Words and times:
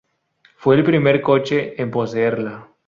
Fue 0.55 0.73
el 0.73 0.83
primer 0.83 1.21
coche 1.21 1.79
en 1.79 1.91
poseerla. 1.91 2.67